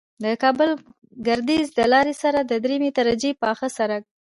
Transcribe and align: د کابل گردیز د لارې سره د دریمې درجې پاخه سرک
د 0.23 0.25
کابل 0.43 0.69
گردیز 1.27 1.65
د 1.79 1.81
لارې 1.93 2.13
سره 2.23 2.39
د 2.51 2.53
دریمې 2.63 2.89
درجې 2.97 3.31
پاخه 3.43 3.67
سرک 3.77 4.03